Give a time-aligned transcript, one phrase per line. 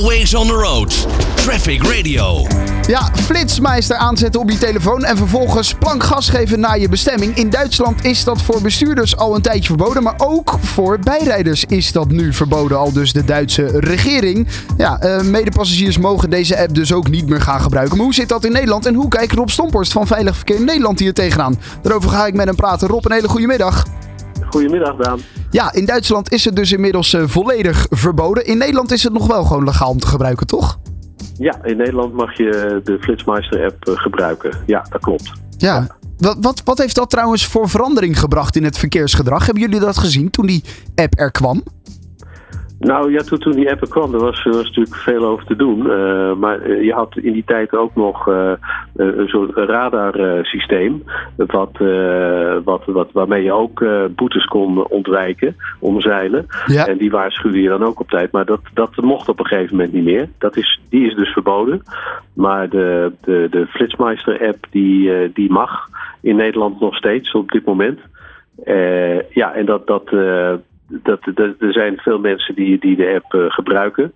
[0.00, 1.06] Always on the road.
[1.36, 2.46] Traffic Radio.
[2.86, 7.36] Ja, flitsmeister aanzetten op je telefoon en vervolgens plank gas geven naar je bestemming.
[7.36, 11.92] In Duitsland is dat voor bestuurders al een tijdje verboden, maar ook voor bijrijders is
[11.92, 14.48] dat nu verboden, al dus de Duitse regering.
[14.76, 17.96] Ja, eh, medepassagiers mogen deze app dus ook niet meer gaan gebruiken.
[17.96, 20.98] Maar hoe zit dat in Nederland en hoe kijkt Rob Stomporst van Veilig Verkeer Nederland
[20.98, 21.58] hier tegenaan?
[21.82, 22.88] Daarover ga ik met hem praten.
[22.88, 23.84] Rob, een hele goede middag.
[24.50, 25.20] Goedemiddag, Daan.
[25.50, 28.44] Ja, in Duitsland is het dus inmiddels eh, volledig verboden.
[28.46, 30.78] In Nederland is het nog wel gewoon legaal om te gebruiken, toch?
[31.38, 34.58] Ja, in Nederland mag je de Flitsmeister-app eh, gebruiken.
[34.66, 35.32] Ja, dat klopt.
[35.56, 35.86] Ja.
[36.18, 39.44] Wat, wat, wat heeft dat trouwens voor verandering gebracht in het verkeersgedrag?
[39.44, 40.64] Hebben jullie dat gezien toen die
[40.94, 41.62] app er kwam?
[42.80, 45.46] Nou ja, toen, toen die app er kwam, er was, er was natuurlijk veel over
[45.46, 45.90] te doen.
[45.90, 48.52] Eh, maar eh, je had in die tijd ook nog eh,
[48.96, 51.02] een soort radarsysteem.
[51.36, 51.78] wat,
[52.64, 53.84] wat, wat, waarmee je ook
[54.14, 56.46] boetes kon ontwijken, omzeilen.
[56.66, 56.86] Ja.
[56.86, 58.32] En die waarschuwde je dan ook op tijd.
[58.32, 60.28] Maar dat, dat mocht op een gegeven moment niet meer.
[60.38, 61.82] Dat is, die is dus verboden.
[62.34, 65.88] Maar de, de, de Flitsmeister-app die, die mag
[66.20, 68.00] in Nederland nog steeds op dit moment.
[69.30, 70.10] ja, en dat, dat,
[70.90, 74.12] dat, dat, er zijn veel mensen die, die de app uh, gebruiken.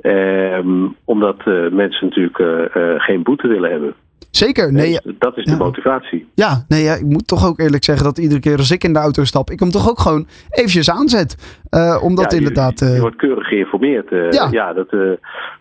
[0.00, 3.94] Ehm, omdat uh, mensen natuurlijk uh, geen boete willen hebben.
[4.30, 4.98] Zeker, nee.
[5.02, 6.28] Dus dat is de motivatie.
[6.34, 8.92] Ja, nee, ja, ik moet toch ook eerlijk zeggen dat iedere keer als ik in
[8.92, 11.60] de auto stap, ik hem toch ook gewoon eventjes aanzet.
[12.02, 12.78] omdat ja, je, inderdaad.
[12.78, 14.10] Je, wordt keurig geïnformeerd.
[14.10, 14.48] Ja.
[14.50, 14.90] ja, dat,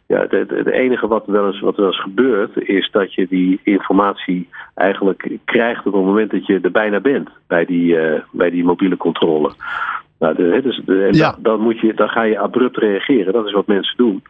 [0.07, 4.49] ja het enige wat wel, eens, wat wel eens gebeurt, is dat je die informatie
[4.75, 7.97] eigenlijk krijgt op het moment dat je er bijna bent bij die,
[8.31, 9.51] bij die mobiele controle.
[10.21, 11.31] Nou, de, dus de, Ja.
[11.31, 13.33] dan, dan, moet je, dan ga je abrupt reageren.
[13.33, 14.23] Dat is wat mensen doen.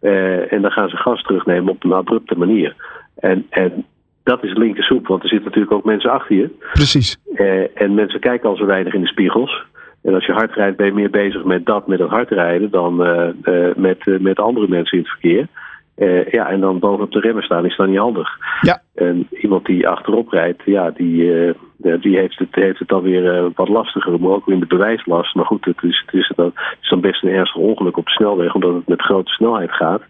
[0.00, 2.74] Eh, en dan gaan ze gas terugnemen op een abrupte manier.
[3.14, 3.84] En, en
[4.22, 6.50] dat is linker soep, want er zitten natuurlijk ook mensen achter je.
[6.72, 7.18] Precies.
[7.34, 9.64] Eh, en mensen kijken al zo weinig in de spiegels.
[10.02, 12.70] En als je hard rijdt, ben je meer bezig met dat, met het hard rijden,
[12.70, 15.46] dan eh, met, met andere mensen in het verkeer.
[15.94, 18.28] Eh, ja, en dan bovenop de remmen staan is dan niet handig.
[18.60, 18.82] Ja.
[18.94, 23.34] En iemand die achterop rijdt, ja, die, eh, die heeft, het, heeft het dan weer
[23.36, 25.34] eh, wat lastiger, maar ook in de bewijslast.
[25.34, 28.04] Maar goed, het is, het, is dan, het is dan best een ernstig ongeluk op
[28.04, 30.02] de snelweg, omdat het met grote snelheid gaat.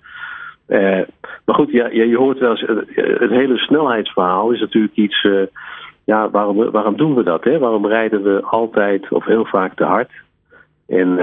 [1.44, 2.64] Maar goed, ja, ja, je hoort wel eens,
[2.94, 5.26] het hele snelheidsverhaal is natuurlijk iets.
[6.04, 7.44] ja, waarom, waarom doen we dat?
[7.44, 7.58] Hè?
[7.58, 10.10] Waarom rijden we altijd of heel vaak te hard?
[10.88, 11.18] En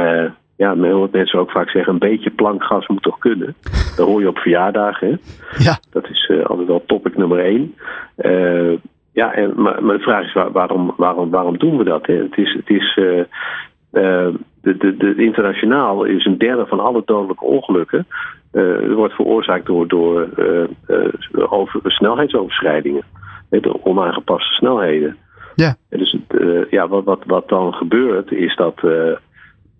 [0.59, 3.56] ja, men hoort mensen ook vaak zeggen: een beetje plankgas moet toch kunnen?
[3.96, 5.08] Dat hoor je op verjaardagen.
[5.08, 5.16] Hè?
[5.64, 5.80] Ja.
[5.92, 7.75] Dat is eh, altijd wel topic nummer één.
[8.16, 8.74] Eh,
[9.14, 12.06] ja, en, maar, maar de vraag is: waar- waarom, waarom, waarom doen we dat?
[12.06, 12.14] Hè?
[12.14, 12.53] Het is.
[12.53, 13.24] Het is eh,
[14.62, 18.08] de, de, de, internationaal is een derde van alle dodelijke ongelukken.
[18.96, 20.28] wordt veroorzaakt door, door
[21.34, 23.03] over, snelheidsoverschrijdingen.
[23.50, 25.18] Door onaangepaste snelheden.
[25.56, 25.76] Ja.
[25.90, 26.18] En dus
[26.70, 28.81] ja, wat, wat, wat dan gebeurt, is dat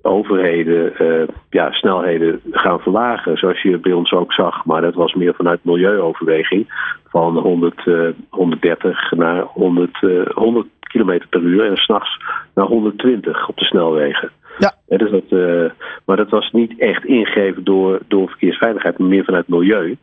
[0.02, 3.38] overheden eh, ja, snelheden gaan verlagen.
[3.38, 6.68] Zoals je bij ons ook zag, maar dat was meer vanuit milieuoverweging.
[7.08, 12.18] Van 100, eh, 130 naar 100, eh, 100 km per uur en s'nachts
[12.54, 14.32] naar 120 op de snelwegen.
[14.58, 14.74] Ja.
[14.88, 15.72] Hè, dus dat, eh,
[16.06, 19.98] maar dat was niet echt ingegeven door, door verkeersveiligheid, maar meer vanuit milieu.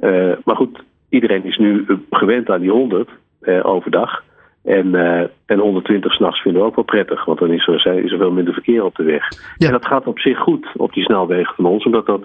[0.00, 3.10] Eh, maar goed, iedereen is nu eh, gewend aan die 100
[3.40, 4.22] eh, overdag.
[4.64, 8.12] En, eh, en 120 s'nachts vinden we ook wel prettig, want dan is er, is
[8.12, 9.24] er veel minder verkeer op de weg.
[9.56, 9.66] Ja.
[9.66, 12.22] En dat gaat op zich goed op die snelwegen van ons, omdat dat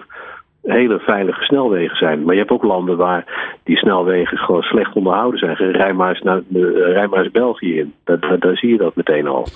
[0.62, 2.24] hele veilige snelwegen zijn.
[2.24, 3.24] Maar je hebt ook landen waar
[3.64, 5.56] die snelwegen gewoon slecht onderhouden zijn.
[5.56, 7.94] Rij maar eens, naar, eh, rij maar eens België in.
[8.04, 9.46] Daar, daar, daar zie je dat meteen al.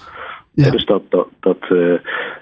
[0.52, 0.70] Ja.
[0.70, 1.94] Dus dat, dat, dat, eh,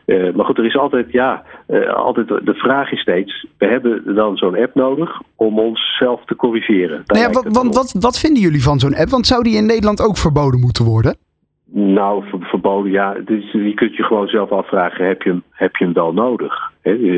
[0.04, 4.14] eh, maar goed, er is altijd, ja, eh, altijd de vraag is steeds: we hebben
[4.14, 7.02] dan zo'n app nodig om onszelf te corrigeren.
[7.06, 7.74] Nou ja, wat, want op.
[7.74, 9.08] wat, wat vinden jullie van zo'n app?
[9.08, 11.16] Want zou die in Nederland ook verboden moeten worden?
[11.70, 13.14] Nou, ver- verboden, ja.
[13.24, 16.72] Dus je kunt je gewoon zelf afvragen: heb je hem, heb je hem wel nodig?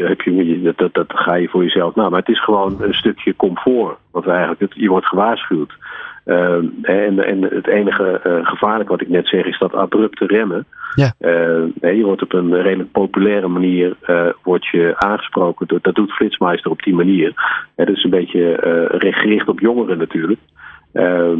[0.08, 2.08] Heb je, dat, dat, dat ga je voor jezelf na.
[2.08, 3.96] Maar het is gewoon een stukje comfort.
[4.10, 5.72] Want eigenlijk, het, je wordt gewaarschuwd.
[6.24, 10.66] Ehm, en, en het enige eh, gevaarlijke wat ik net zeg is dat abrupte remmen.
[10.94, 11.12] Ja.
[11.18, 15.66] Eh, nee, je wordt op een redelijk populaire manier eh, wordt je aangesproken.
[15.66, 17.32] Dat, dat doet Flitsmeister op die manier.
[17.76, 20.40] Dat is een beetje eh, gericht op jongeren natuurlijk.
[20.92, 21.32] Eh,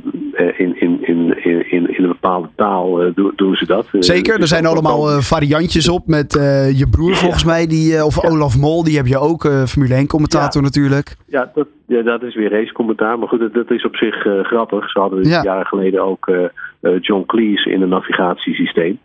[0.56, 3.86] in, in, in, in, in een bepaalde taal eh, doen, ze dat.
[3.92, 6.32] Eh, Zeker, er zijn allemaal variantjes op met
[6.74, 8.24] je broer volgens mij, die, of.
[8.24, 11.16] Olaf Mol, die heb je ook, Formule 1 commentator natuurlijk.
[11.26, 13.18] Ja, dat, ja, dat is weer racecommentaar.
[13.18, 14.90] Maar goed, dat, is op zich grappig.
[14.90, 15.42] Ze hadden Ja.
[15.42, 16.30] jaren geleden ook
[17.00, 18.98] John Cleese in een navigatiesysteem.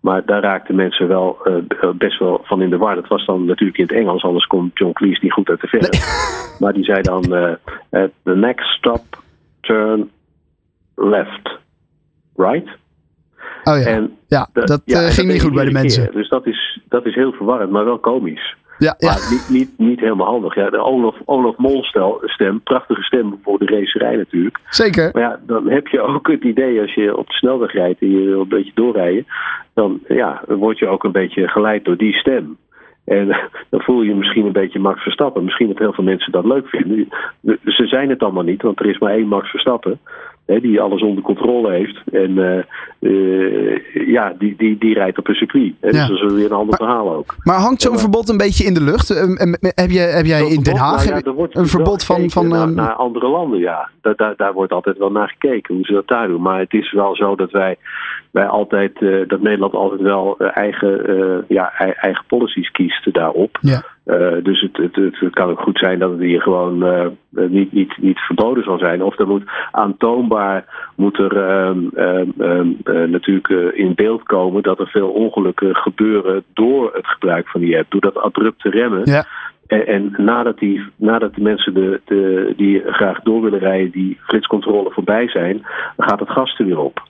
[0.00, 1.38] Maar daar raakten mensen wel
[1.94, 2.94] best wel van in de war.
[2.94, 5.66] Dat was dan natuurlijk in het Engels, anders kon John Cleese niet goed uit de
[5.66, 6.58] verf.
[6.60, 9.02] Maar die zei dan: eh, The next stop,
[9.66, 10.10] turn
[10.94, 11.58] left,
[12.36, 12.68] right.
[13.64, 16.02] Oh ja, En ja dat ja, eh, ging niet goed bij de mensen.
[16.04, 16.12] keer.
[16.12, 18.56] Dus dat is, dat is heel verwarrend, maar wel komisch.
[18.78, 19.08] Ja, ja.
[19.08, 20.54] Maar niet, niet, niet helemaal handig.
[20.54, 24.58] Ja, de Olaf, Olaf Molstel stem, prachtige stem voor de racerij natuurlijk.
[24.68, 25.10] Zeker.
[25.12, 28.10] Maar ja, dan heb je ook het idee als je op de snelweg rijdt en
[28.10, 29.26] je wil een beetje doorrijden.
[29.74, 32.56] Dan ja, word je ook een beetje geleid door die stem.
[33.06, 33.26] En
[33.70, 35.44] dan voel je misschien een beetje Max Verstappen.
[35.44, 37.08] Misschien dat heel veel mensen dat leuk vinden.
[37.64, 40.00] Ze zijn het allemaal niet, want er is maar één Max Verstappen.
[40.46, 42.00] Hè, die alles onder controle heeft.
[42.12, 42.62] En uh,
[43.00, 43.78] uh,
[44.08, 45.72] ja, die, die, die rijdt op een circuit.
[45.80, 46.06] Hè, Ja.
[46.06, 47.34] Dus dat is weer een ander Maar- verhaal ook.
[47.42, 49.10] Maar hangt zo'n verbod een beetje in de lucht?
[49.10, 52.30] Ehm, em, Heb jij, heb jij in Den Haag nou ja, wordt een verbod van...
[52.30, 53.88] van ehm, naar, naar andere landen, ja.
[54.00, 56.42] Daar, daar, daar wordt altijd wel naar gekeken hoe ze dat daar doen.
[56.42, 57.76] Maar het is wel zo dat wij,
[58.30, 63.12] wij altijd, eh, dat Nederland altijd wel eh, eigen, eh, ja, ei- eigen policies kiest
[63.14, 63.58] daarop.
[63.60, 63.82] Ja.
[64.06, 67.10] Eh, dus het, het, het, kan ook goed zijn dat het hier gewoon eh, eh,
[67.48, 69.02] niet, niet, niet verboden zal zijn.
[69.02, 70.64] Of er moet aantoonbaar
[70.96, 76.44] moet er ehm, ehm, ehm, eh, natuurlijk in beeld komen dat er veel ongelukken gebeuren
[76.54, 77.90] door het gebruik van die app.
[77.90, 79.00] Door dat abrupte remmen.
[79.04, 79.24] Ja.
[79.66, 84.18] En, en nadat, die, nadat de mensen de, de, die graag door willen rijden, die
[84.22, 85.66] flitscontrole voorbij zijn,
[85.96, 87.02] dan gaat het gas er weer op.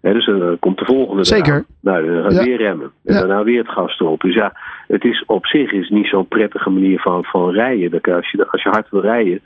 [0.00, 1.24] Dus dan komt de volgende.
[1.24, 1.64] Zeker.
[1.80, 2.44] Nou, dan Ja.
[2.44, 2.90] weer remmen.
[3.04, 3.18] En Ja.
[3.20, 4.20] daarna weer het gas erop.
[4.20, 4.52] Dus ja,
[4.86, 7.90] het is op zich is niet zo'n prettige manier van, van rijden.
[7.90, 9.40] Dat Als je, als je hard wil rijden,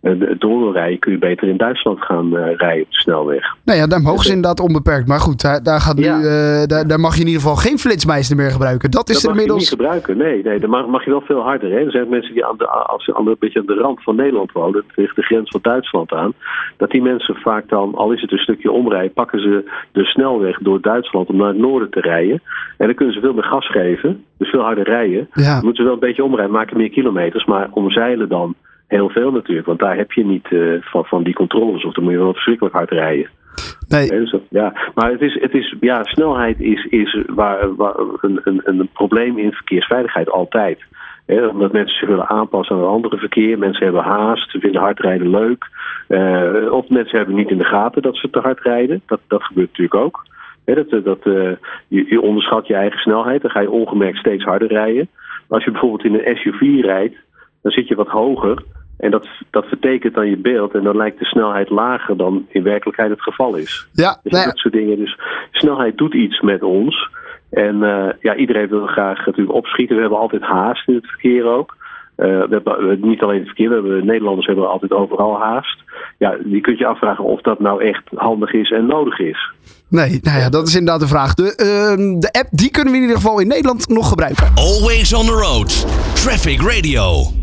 [0.00, 3.56] eh, door wil rijden, kun je beter in Duitsland gaan eh, rijden op de snelweg.
[3.64, 5.08] Nou ja, daar mogen ze inderdaad onbeperkt.
[5.08, 6.16] Maar goed, daar, daar, gaat nu, Ja.
[6.18, 8.90] eh, daar, daar mag je in ieder geval geen flitsmeister meer gebruiken.
[8.90, 9.70] Dat is dat er mag je inmiddels...
[9.70, 10.16] niet gebruiken.
[10.16, 11.70] Nee, nee dan mag, mag je wel veel harder.
[11.70, 11.76] Hè.
[11.76, 14.02] Er zijn mensen die aan de, als ze aan de, een beetje aan de rand
[14.02, 16.32] van Nederland wonen, tegen de grens van Duitsland aan,
[16.76, 20.58] dat die mensen vaak dan, al is het een stukje omrijden, pakken ze de snelweg
[20.58, 22.42] door Duitsland om naar het noorden te rijden.
[22.76, 25.28] En dan kunnen ze veel meer gas geven, dus veel harder rijden.
[25.32, 25.54] Ja.
[25.54, 28.54] Dan moeten ze wel een beetje omrijden, maken meer kilometers, maar omzeilen dan
[28.88, 29.66] heel veel natuurlijk.
[29.66, 32.32] Want daar heb je niet eh, van, van die controles, of dan moet je wel
[32.32, 33.28] verschrikkelijk hard rijden.
[33.88, 37.94] Nee, dus dat- ja, maar het is, het is, ja, snelheid is, is waar, waar
[38.20, 40.78] een, een, een probleem in verkeersveiligheid altijd.
[41.50, 43.58] Omdat mensen zich willen aanpassen aan het andere verkeer.
[43.58, 45.66] Mensen hebben haast, ze vinden hardrijden leuk.
[46.08, 49.02] Eh, of mensen hebben niet in de gaten dat ze te hard rijden.
[49.06, 50.24] Dat, dat gebeurt natuurlijk ook.
[50.64, 51.50] Dat, dat, eh,
[51.88, 53.42] je, je onderschat je eigen snelheid.
[53.42, 55.08] Dan ga je ongemerkt steeds harder rijden.
[55.12, 57.16] Maar als je bijvoorbeeld in een SUV rijdt,
[57.62, 58.62] dan zit je wat hoger.
[58.98, 60.74] En dat, dat vertekent dan je beeld.
[60.74, 63.88] En dan lijkt de snelheid lager dan in werkelijkheid het geval is.
[63.92, 64.98] ja, Dus nou ja, dat soort dingen.
[64.98, 65.18] Dus
[65.50, 67.08] snelheid doet iets met ons.
[67.50, 69.94] En eh, ja, iedereen wil graag natuurlijk opschieten.
[69.94, 71.76] We hebben altijd haast in het verkeer ook.
[72.16, 75.78] Eh, we hebben, niet alleen in het verkeer, we hebben, Nederlanders hebben altijd overal haast.
[76.18, 79.52] Ja, je kunt je afvragen of dat nou echt handig is en nodig is.
[79.88, 81.34] nee, nou ja, dat is inderdaad de vraag.
[81.34, 84.46] De, ehm, de app, die kunnen we in ieder geval in Nederland nog gebruiken.
[84.54, 85.86] Always on the road.
[86.14, 87.37] Traffic Radio.